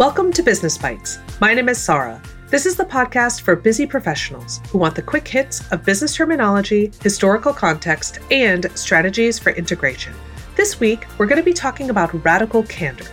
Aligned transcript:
Welcome 0.00 0.32
to 0.32 0.42
Business 0.42 0.78
Bites. 0.78 1.18
My 1.42 1.52
name 1.52 1.68
is 1.68 1.76
Sara. 1.76 2.22
This 2.48 2.64
is 2.64 2.74
the 2.74 2.86
podcast 2.86 3.42
for 3.42 3.54
busy 3.54 3.86
professionals 3.86 4.62
who 4.70 4.78
want 4.78 4.94
the 4.94 5.02
quick 5.02 5.28
hits 5.28 5.70
of 5.72 5.84
business 5.84 6.16
terminology, 6.16 6.90
historical 7.02 7.52
context, 7.52 8.18
and 8.30 8.70
strategies 8.74 9.38
for 9.38 9.50
integration. 9.50 10.14
This 10.56 10.80
week, 10.80 11.04
we're 11.18 11.26
going 11.26 11.36
to 11.36 11.42
be 11.42 11.52
talking 11.52 11.90
about 11.90 12.24
radical 12.24 12.62
candor. 12.62 13.04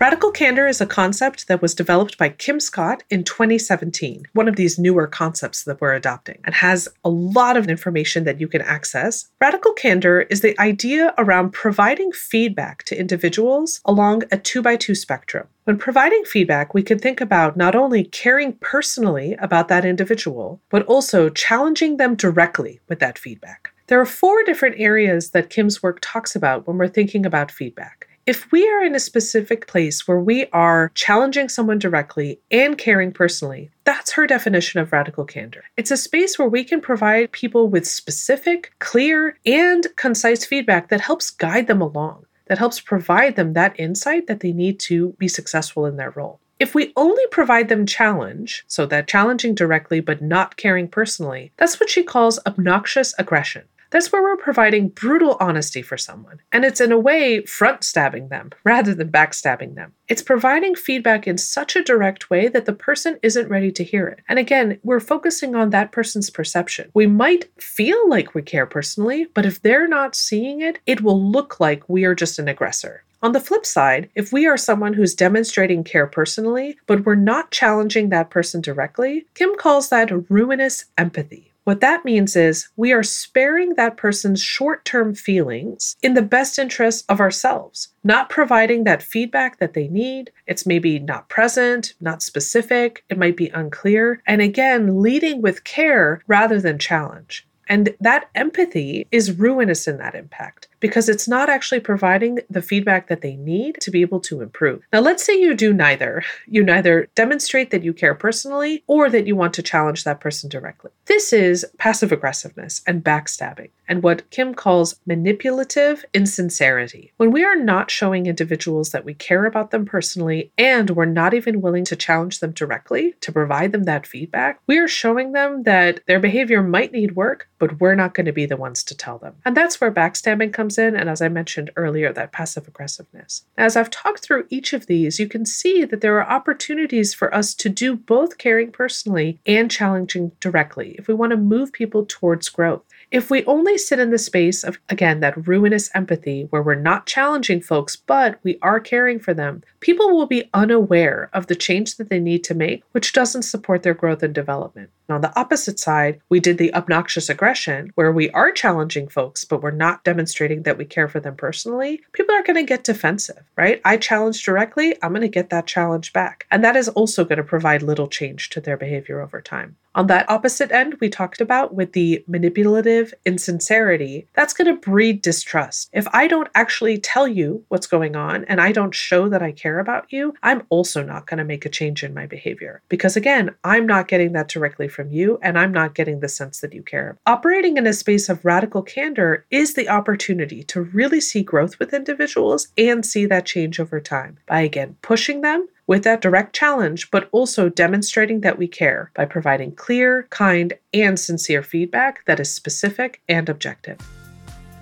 Radical 0.00 0.30
candor 0.30 0.66
is 0.66 0.80
a 0.80 0.86
concept 0.86 1.46
that 1.48 1.60
was 1.60 1.74
developed 1.74 2.16
by 2.16 2.30
Kim 2.30 2.58
Scott 2.58 3.02
in 3.10 3.22
2017, 3.22 4.28
one 4.32 4.48
of 4.48 4.56
these 4.56 4.78
newer 4.78 5.06
concepts 5.06 5.64
that 5.64 5.78
we're 5.78 5.92
adopting, 5.92 6.38
and 6.44 6.54
has 6.54 6.88
a 7.04 7.10
lot 7.10 7.58
of 7.58 7.68
information 7.68 8.24
that 8.24 8.40
you 8.40 8.48
can 8.48 8.62
access. 8.62 9.28
Radical 9.42 9.74
candor 9.74 10.22
is 10.22 10.40
the 10.40 10.58
idea 10.58 11.12
around 11.18 11.50
providing 11.50 12.12
feedback 12.12 12.82
to 12.84 12.98
individuals 12.98 13.82
along 13.84 14.22
a 14.32 14.38
two 14.38 14.62
by 14.62 14.74
two 14.74 14.94
spectrum. 14.94 15.46
When 15.64 15.76
providing 15.76 16.24
feedback, 16.24 16.72
we 16.72 16.82
can 16.82 16.98
think 16.98 17.20
about 17.20 17.58
not 17.58 17.76
only 17.76 18.04
caring 18.04 18.54
personally 18.54 19.34
about 19.34 19.68
that 19.68 19.84
individual, 19.84 20.62
but 20.70 20.86
also 20.86 21.28
challenging 21.28 21.98
them 21.98 22.14
directly 22.14 22.80
with 22.88 23.00
that 23.00 23.18
feedback. 23.18 23.74
There 23.88 24.00
are 24.00 24.06
four 24.06 24.44
different 24.44 24.76
areas 24.80 25.32
that 25.32 25.50
Kim's 25.50 25.82
work 25.82 25.98
talks 26.00 26.34
about 26.34 26.66
when 26.66 26.78
we're 26.78 26.88
thinking 26.88 27.26
about 27.26 27.50
feedback. 27.50 28.06
If 28.30 28.52
we 28.52 28.70
are 28.70 28.84
in 28.84 28.94
a 28.94 29.00
specific 29.00 29.66
place 29.66 30.06
where 30.06 30.20
we 30.20 30.46
are 30.52 30.92
challenging 30.94 31.48
someone 31.48 31.80
directly 31.80 32.38
and 32.52 32.78
caring 32.78 33.10
personally, 33.10 33.72
that's 33.82 34.12
her 34.12 34.24
definition 34.24 34.78
of 34.78 34.92
radical 34.92 35.24
candor. 35.24 35.64
It's 35.76 35.90
a 35.90 35.96
space 35.96 36.38
where 36.38 36.46
we 36.46 36.62
can 36.62 36.80
provide 36.80 37.32
people 37.32 37.68
with 37.68 37.88
specific, 37.88 38.72
clear, 38.78 39.36
and 39.44 39.84
concise 39.96 40.44
feedback 40.44 40.90
that 40.90 41.00
helps 41.00 41.28
guide 41.30 41.66
them 41.66 41.80
along, 41.80 42.24
that 42.46 42.58
helps 42.58 42.78
provide 42.78 43.34
them 43.34 43.54
that 43.54 43.74
insight 43.80 44.28
that 44.28 44.38
they 44.38 44.52
need 44.52 44.78
to 44.78 45.08
be 45.18 45.26
successful 45.26 45.84
in 45.84 45.96
their 45.96 46.12
role. 46.12 46.38
If 46.60 46.72
we 46.72 46.92
only 46.94 47.26
provide 47.32 47.68
them 47.68 47.84
challenge, 47.84 48.62
so 48.68 48.86
that 48.86 49.08
challenging 49.08 49.56
directly 49.56 49.98
but 49.98 50.22
not 50.22 50.54
caring 50.54 50.86
personally, 50.86 51.50
that's 51.56 51.80
what 51.80 51.90
she 51.90 52.04
calls 52.04 52.38
obnoxious 52.46 53.12
aggression. 53.18 53.64
That's 53.90 54.12
where 54.12 54.22
we're 54.22 54.36
providing 54.36 54.88
brutal 54.88 55.36
honesty 55.40 55.82
for 55.82 55.98
someone. 55.98 56.40
And 56.52 56.64
it's 56.64 56.80
in 56.80 56.92
a 56.92 56.98
way 56.98 57.44
front 57.44 57.84
stabbing 57.84 58.28
them 58.28 58.50
rather 58.64 58.94
than 58.94 59.10
backstabbing 59.10 59.74
them. 59.74 59.94
It's 60.08 60.22
providing 60.22 60.74
feedback 60.74 61.26
in 61.26 61.38
such 61.38 61.76
a 61.76 61.82
direct 61.82 62.30
way 62.30 62.48
that 62.48 62.66
the 62.66 62.72
person 62.72 63.18
isn't 63.22 63.48
ready 63.48 63.72
to 63.72 63.84
hear 63.84 64.06
it. 64.06 64.20
And 64.28 64.38
again, 64.38 64.78
we're 64.82 65.00
focusing 65.00 65.54
on 65.54 65.70
that 65.70 65.92
person's 65.92 66.30
perception. 66.30 66.90
We 66.94 67.06
might 67.06 67.50
feel 67.60 68.08
like 68.08 68.34
we 68.34 68.42
care 68.42 68.66
personally, 68.66 69.26
but 69.34 69.46
if 69.46 69.60
they're 69.60 69.88
not 69.88 70.14
seeing 70.14 70.60
it, 70.60 70.78
it 70.86 71.00
will 71.02 71.20
look 71.20 71.60
like 71.60 71.88
we 71.88 72.04
are 72.04 72.14
just 72.14 72.38
an 72.38 72.48
aggressor. 72.48 73.04
On 73.22 73.32
the 73.32 73.40
flip 73.40 73.66
side, 73.66 74.08
if 74.14 74.32
we 74.32 74.46
are 74.46 74.56
someone 74.56 74.94
who's 74.94 75.14
demonstrating 75.14 75.84
care 75.84 76.06
personally, 76.06 76.78
but 76.86 77.04
we're 77.04 77.16
not 77.16 77.50
challenging 77.50 78.08
that 78.08 78.30
person 78.30 78.62
directly, 78.62 79.26
Kim 79.34 79.54
calls 79.56 79.90
that 79.90 80.30
ruinous 80.30 80.86
empathy. 80.96 81.49
What 81.64 81.80
that 81.80 82.04
means 82.04 82.36
is 82.36 82.68
we 82.76 82.92
are 82.92 83.02
sparing 83.02 83.74
that 83.74 83.96
person's 83.96 84.42
short 84.42 84.84
term 84.84 85.14
feelings 85.14 85.96
in 86.02 86.14
the 86.14 86.22
best 86.22 86.58
interest 86.58 87.04
of 87.08 87.20
ourselves, 87.20 87.88
not 88.02 88.30
providing 88.30 88.84
that 88.84 89.02
feedback 89.02 89.58
that 89.58 89.74
they 89.74 89.88
need. 89.88 90.32
It's 90.46 90.66
maybe 90.66 90.98
not 90.98 91.28
present, 91.28 91.94
not 92.00 92.22
specific, 92.22 93.04
it 93.10 93.18
might 93.18 93.36
be 93.36 93.50
unclear. 93.50 94.22
And 94.26 94.40
again, 94.40 95.02
leading 95.02 95.42
with 95.42 95.64
care 95.64 96.22
rather 96.26 96.60
than 96.60 96.78
challenge. 96.78 97.46
And 97.68 97.94
that 98.00 98.30
empathy 98.34 99.06
is 99.12 99.38
ruinous 99.38 99.86
in 99.86 99.98
that 99.98 100.16
impact 100.16 100.66
because 100.80 101.08
it's 101.08 101.28
not 101.28 101.48
actually 101.48 101.80
providing 101.80 102.40
the 102.48 102.62
feedback 102.62 103.08
that 103.08 103.20
they 103.20 103.36
need 103.36 103.78
to 103.80 103.90
be 103.90 104.00
able 104.00 104.20
to 104.20 104.40
improve. 104.40 104.82
Now, 104.92 105.00
let's 105.00 105.24
say 105.24 105.38
you 105.38 105.54
do 105.54 105.72
neither. 105.72 106.24
You 106.46 106.64
neither 106.64 107.08
demonstrate 107.14 107.70
that 107.70 107.84
you 107.84 107.92
care 107.92 108.14
personally 108.14 108.82
or 108.86 109.08
that 109.10 109.26
you 109.26 109.36
want 109.36 109.54
to 109.54 109.62
challenge 109.62 110.04
that 110.04 110.20
person 110.20 110.48
directly. 110.48 110.90
This 111.06 111.32
is 111.32 111.66
passive 111.78 112.12
aggressiveness 112.12 112.82
and 112.86 113.04
backstabbing 113.04 113.70
and 113.90 114.04
what 114.04 114.30
Kim 114.30 114.54
calls 114.54 114.94
manipulative 115.04 116.04
insincerity. 116.14 117.12
When 117.16 117.32
we 117.32 117.44
are 117.44 117.56
not 117.56 117.90
showing 117.90 118.26
individuals 118.26 118.90
that 118.90 119.04
we 119.04 119.14
care 119.14 119.46
about 119.46 119.72
them 119.72 119.84
personally 119.84 120.52
and 120.56 120.90
we're 120.90 121.06
not 121.06 121.34
even 121.34 121.60
willing 121.60 121.84
to 121.86 121.96
challenge 121.96 122.38
them 122.38 122.52
directly 122.52 123.14
to 123.20 123.32
provide 123.32 123.72
them 123.72 123.82
that 123.84 124.06
feedback, 124.06 124.60
we 124.68 124.78
are 124.78 124.86
showing 124.86 125.32
them 125.32 125.64
that 125.64 126.00
their 126.06 126.20
behavior 126.20 126.62
might 126.62 126.92
need 126.92 127.16
work, 127.16 127.48
but 127.58 127.80
we're 127.80 127.96
not 127.96 128.14
going 128.14 128.26
to 128.26 128.32
be 128.32 128.46
the 128.46 128.56
ones 128.56 128.84
to 128.84 128.96
tell 128.96 129.18
them. 129.18 129.34
And 129.44 129.56
that's 129.56 129.80
where 129.80 129.90
backstabbing 129.90 130.52
comes 130.52 130.69
in, 130.78 130.96
and 130.96 131.08
as 131.08 131.22
I 131.22 131.28
mentioned 131.28 131.70
earlier, 131.76 132.12
that 132.12 132.32
passive 132.32 132.68
aggressiveness. 132.68 133.44
As 133.56 133.76
I've 133.76 133.90
talked 133.90 134.20
through 134.20 134.46
each 134.50 134.72
of 134.72 134.86
these, 134.86 135.18
you 135.18 135.28
can 135.28 135.44
see 135.44 135.84
that 135.84 136.00
there 136.00 136.16
are 136.18 136.28
opportunities 136.28 137.14
for 137.14 137.34
us 137.34 137.54
to 137.54 137.68
do 137.68 137.96
both 137.96 138.38
caring 138.38 138.72
personally 138.72 139.40
and 139.46 139.70
challenging 139.70 140.32
directly 140.40 140.94
if 140.98 141.08
we 141.08 141.14
want 141.14 141.30
to 141.30 141.36
move 141.36 141.72
people 141.72 142.04
towards 142.06 142.48
growth. 142.48 142.82
If 143.10 143.30
we 143.30 143.44
only 143.44 143.76
sit 143.76 143.98
in 143.98 144.10
the 144.10 144.18
space 144.18 144.62
of, 144.62 144.78
again, 144.88 145.20
that 145.20 145.46
ruinous 145.48 145.90
empathy 145.94 146.46
where 146.50 146.62
we're 146.62 146.76
not 146.76 147.06
challenging 147.06 147.60
folks, 147.60 147.96
but 147.96 148.38
we 148.44 148.58
are 148.62 148.78
caring 148.78 149.18
for 149.18 149.34
them, 149.34 149.62
people 149.80 150.16
will 150.16 150.26
be 150.26 150.48
unaware 150.54 151.28
of 151.32 151.48
the 151.48 151.56
change 151.56 151.96
that 151.96 152.08
they 152.08 152.20
need 152.20 152.44
to 152.44 152.54
make, 152.54 152.84
which 152.92 153.12
doesn't 153.12 153.42
support 153.42 153.82
their 153.82 153.94
growth 153.94 154.22
and 154.22 154.34
development. 154.34 154.90
And 155.10 155.16
on 155.16 155.22
the 155.22 155.36
opposite 155.36 155.80
side, 155.80 156.20
we 156.28 156.38
did 156.38 156.56
the 156.56 156.72
obnoxious 156.72 157.28
aggression, 157.28 157.90
where 157.96 158.12
we 158.12 158.30
are 158.30 158.52
challenging 158.52 159.08
folks, 159.08 159.44
but 159.44 159.60
we're 159.60 159.72
not 159.72 160.04
demonstrating 160.04 160.62
that 160.62 160.78
we 160.78 160.84
care 160.84 161.08
for 161.08 161.18
them 161.18 161.34
personally. 161.34 162.00
People 162.12 162.32
are 162.36 162.44
going 162.44 162.54
to 162.54 162.62
get 162.62 162.84
defensive, 162.84 163.42
right? 163.56 163.80
I 163.84 163.96
challenge 163.96 164.44
directly, 164.44 164.94
I'm 165.02 165.10
going 165.10 165.22
to 165.22 165.28
get 165.28 165.50
that 165.50 165.66
challenge 165.66 166.12
back. 166.12 166.46
And 166.48 166.62
that 166.62 166.76
is 166.76 166.88
also 166.90 167.24
going 167.24 167.38
to 167.38 167.42
provide 167.42 167.82
little 167.82 168.06
change 168.06 168.50
to 168.50 168.60
their 168.60 168.76
behavior 168.76 169.20
over 169.20 169.40
time. 169.40 169.74
On 169.96 170.06
that 170.06 170.30
opposite 170.30 170.70
end, 170.70 170.94
we 171.00 171.08
talked 171.08 171.40
about 171.40 171.74
with 171.74 171.94
the 171.94 172.24
manipulative 172.28 173.12
insincerity, 173.26 174.28
that's 174.34 174.54
going 174.54 174.68
to 174.68 174.80
breed 174.80 175.20
distrust. 175.20 175.90
If 175.92 176.06
I 176.12 176.28
don't 176.28 176.48
actually 176.54 176.98
tell 176.98 177.26
you 177.26 177.64
what's 177.68 177.88
going 177.88 178.14
on 178.14 178.44
and 178.44 178.60
I 178.60 178.70
don't 178.70 178.94
show 178.94 179.28
that 179.28 179.42
I 179.42 179.50
care 179.50 179.80
about 179.80 180.12
you, 180.12 180.34
I'm 180.44 180.62
also 180.68 181.02
not 181.02 181.26
going 181.26 181.38
to 181.38 181.44
make 181.44 181.66
a 181.66 181.68
change 181.70 182.04
in 182.04 182.14
my 182.14 182.26
behavior. 182.26 182.82
Because 182.88 183.16
again, 183.16 183.50
I'm 183.64 183.84
not 183.84 184.06
getting 184.06 184.32
that 184.34 184.46
directly 184.46 184.86
from 184.86 184.99
from 185.00 185.10
you, 185.10 185.38
and 185.40 185.58
I'm 185.58 185.72
not 185.72 185.94
getting 185.94 186.20
the 186.20 186.28
sense 186.28 186.60
that 186.60 186.74
you 186.74 186.82
care. 186.82 187.16
Operating 187.24 187.78
in 187.78 187.86
a 187.86 187.94
space 187.94 188.28
of 188.28 188.44
radical 188.44 188.82
candor 188.82 189.46
is 189.50 189.72
the 189.72 189.88
opportunity 189.88 190.62
to 190.64 190.82
really 190.82 191.22
see 191.22 191.42
growth 191.42 191.78
with 191.78 191.94
individuals 191.94 192.68
and 192.76 193.06
see 193.06 193.24
that 193.24 193.46
change 193.46 193.80
over 193.80 193.98
time 193.98 194.36
by 194.46 194.60
again 194.60 194.96
pushing 195.00 195.40
them 195.40 195.66
with 195.86 196.04
that 196.04 196.20
direct 196.20 196.54
challenge, 196.54 197.10
but 197.10 197.30
also 197.32 197.70
demonstrating 197.70 198.42
that 198.42 198.58
we 198.58 198.68
care 198.68 199.10
by 199.14 199.24
providing 199.24 199.72
clear, 199.74 200.26
kind, 200.28 200.74
and 200.92 201.18
sincere 201.18 201.62
feedback 201.62 202.22
that 202.26 202.38
is 202.38 202.52
specific 202.52 203.22
and 203.26 203.48
objective. 203.48 203.96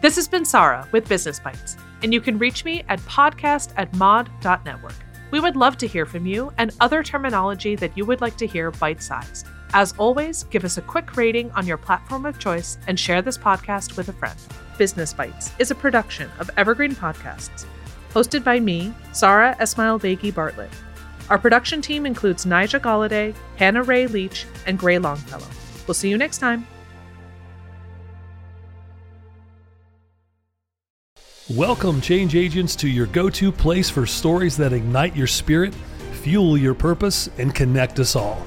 This 0.00 0.14
has 0.14 0.28
been 0.28 0.44
Sara 0.44 0.88
with 0.92 1.08
Business 1.08 1.40
Bites, 1.40 1.76
and 2.04 2.14
you 2.14 2.20
can 2.20 2.38
reach 2.38 2.64
me 2.64 2.84
at 2.88 3.00
podcast 3.00 3.72
at 3.76 3.92
mod.network. 3.96 4.94
We 5.32 5.40
would 5.40 5.56
love 5.56 5.76
to 5.78 5.88
hear 5.88 6.06
from 6.06 6.24
you 6.24 6.52
and 6.56 6.70
other 6.78 7.02
terminology 7.02 7.74
that 7.74 7.98
you 7.98 8.04
would 8.04 8.20
like 8.20 8.36
to 8.36 8.46
hear 8.46 8.70
bite 8.70 9.02
sized. 9.02 9.48
As 9.76 9.92
always, 9.98 10.44
give 10.44 10.64
us 10.64 10.78
a 10.78 10.82
quick 10.82 11.16
rating 11.16 11.50
on 11.50 11.66
your 11.66 11.76
platform 11.76 12.26
of 12.26 12.38
choice 12.38 12.78
and 12.86 12.98
share 12.98 13.22
this 13.22 13.36
podcast 13.36 13.96
with 13.96 14.08
a 14.08 14.12
friend. 14.12 14.38
Business 14.78 15.12
Bites 15.12 15.50
is 15.58 15.72
a 15.72 15.74
production 15.74 16.30
of 16.38 16.48
Evergreen 16.56 16.94
Podcasts, 16.94 17.66
hosted 18.12 18.44
by 18.44 18.60
me, 18.60 18.94
Sara 19.10 19.56
Esmail 19.58 20.00
Begi 20.00 20.32
Bartlett. 20.32 20.70
Our 21.28 21.38
production 21.38 21.82
team 21.82 22.06
includes 22.06 22.44
Nija 22.46 22.78
Galladay, 22.78 23.34
Hannah 23.56 23.82
Ray 23.82 24.06
Leach, 24.06 24.46
and 24.64 24.78
Gray 24.78 25.00
Longfellow. 25.00 25.48
We'll 25.88 25.94
see 25.94 26.08
you 26.08 26.18
next 26.18 26.38
time. 26.38 26.68
Welcome, 31.50 32.00
change 32.00 32.36
agents, 32.36 32.76
to 32.76 32.88
your 32.88 33.06
go 33.06 33.28
to 33.28 33.50
place 33.50 33.90
for 33.90 34.06
stories 34.06 34.56
that 34.56 34.72
ignite 34.72 35.16
your 35.16 35.26
spirit, 35.26 35.74
fuel 36.22 36.56
your 36.56 36.74
purpose, 36.74 37.28
and 37.38 37.52
connect 37.52 37.98
us 37.98 38.14
all. 38.14 38.46